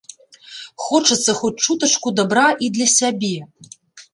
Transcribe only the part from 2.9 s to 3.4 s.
сябе.